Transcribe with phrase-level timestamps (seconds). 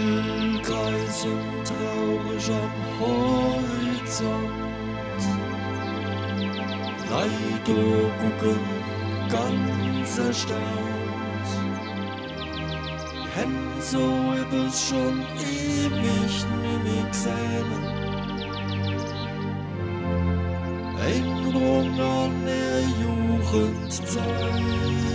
[0.00, 4.50] Fickelkreisen traurig am Horizont.
[7.10, 7.80] Leute
[8.20, 8.60] gucken
[9.28, 11.48] ganz erstaunt.
[13.34, 14.04] Hän so
[14.40, 17.70] etwas schon ewig nimmer gesehen.
[20.98, 25.09] Erinnerung an der Jugendzeit.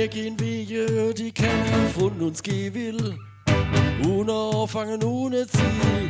[0.00, 3.18] Wir gehen Wege, die keiner von uns gehen will.
[4.08, 6.08] Ohne Anfangen, ohne Ziel.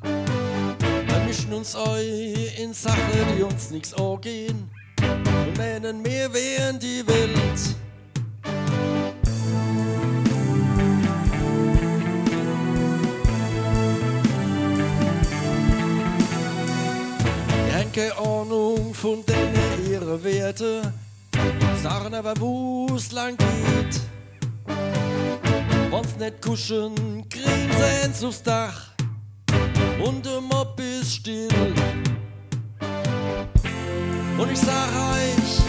[0.00, 1.76] Wir mischen uns
[2.56, 4.70] in Sachen, die uns nichts angehen.
[4.98, 7.76] Und meinen, wir wären die Welt.
[17.66, 20.94] Wir haben keine Ahnung von denen ihre Werte
[21.82, 24.00] sagen aber, wo's lang geht.
[25.90, 28.92] Wann's nicht kuschen, kriegen sie aufs Dach
[30.04, 31.48] und der Mob ist still.
[34.38, 35.61] Und ich sag euch,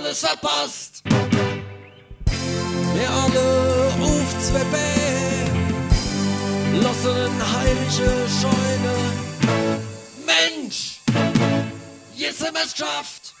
[0.00, 1.02] Alles verpasst!
[2.94, 4.62] Wir alle auf zwei
[6.80, 8.94] lassen eine heilige Scheune.
[10.24, 11.00] Mensch!
[12.14, 13.34] Jetzt haben wir es geschafft!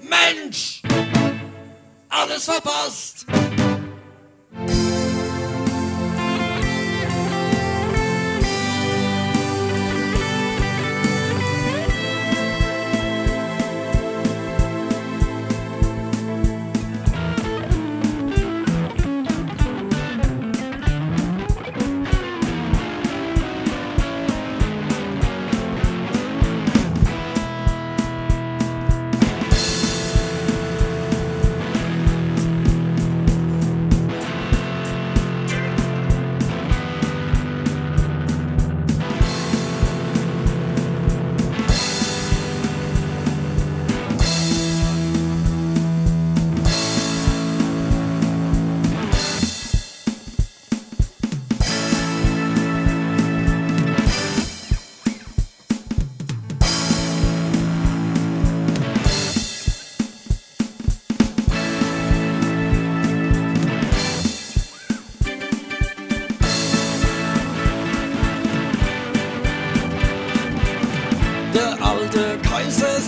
[0.00, 0.80] Mensch!
[2.08, 3.26] Alles verpasst!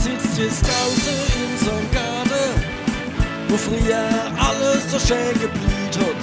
[0.09, 2.49] Sitzt jetzt draußen in seinem Garten,
[3.49, 4.09] wo früher
[4.39, 6.23] alles so schön geblüht hat.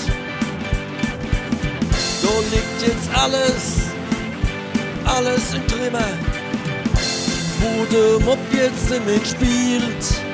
[2.22, 3.64] Da liegt jetzt alles,
[5.06, 6.10] alles im Trümmer,
[7.60, 10.25] wo der Mob jetzt mitspielt.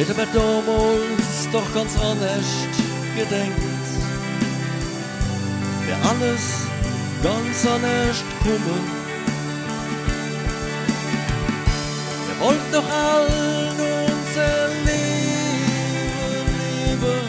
[0.00, 2.46] Hätte man damals doch ganz anders
[3.14, 3.60] gedenkt.
[5.84, 6.64] Wär alles
[7.22, 8.82] ganz anders kommen.
[12.26, 13.26] Wir wollten doch all
[14.08, 16.46] unser Leben
[16.86, 17.20] leben.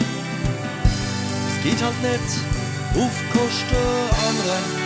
[1.48, 2.32] Es geht halt nicht
[2.94, 3.76] auf Kosten
[4.28, 4.81] anderer.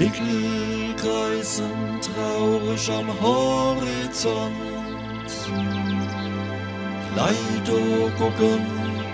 [0.00, 4.54] Winkel kreisen traurig am Horizont.
[7.14, 8.64] Leider gucken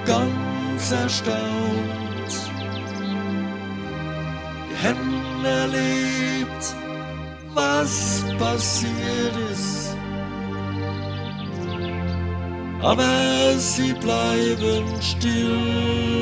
[0.07, 2.33] ganz erstaunt.
[4.69, 6.65] Wir hätten erlebt,
[7.53, 9.97] was passiert ist.
[12.81, 16.17] Aber sie bleiben still.